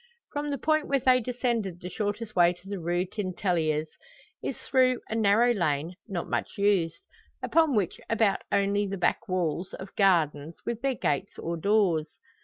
From 0.33 0.49
the 0.49 0.57
point 0.57 0.87
where 0.87 0.97
they 0.99 1.21
descended 1.21 1.79
the 1.79 1.87
shortest 1.91 2.35
way 2.35 2.53
to 2.53 2.67
the 2.67 2.79
Rue 2.79 3.05
Tintelleries 3.05 3.87
is 4.41 4.57
through 4.57 4.99
a 5.09 5.13
narrow 5.13 5.53
lane 5.53 5.93
not 6.07 6.27
much 6.27 6.57
used, 6.57 7.03
upon 7.43 7.75
which 7.75 8.01
abut 8.09 8.41
only 8.51 8.87
the 8.87 8.97
back 8.97 9.27
walls 9.29 9.75
of 9.75 9.95
gardens, 9.95 10.57
with 10.65 10.81
their 10.81 10.95
gates 10.95 11.37
or 11.37 11.55
doors. 11.55 12.07